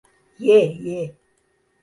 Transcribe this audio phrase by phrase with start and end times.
[0.45, 0.99] Ye, ye.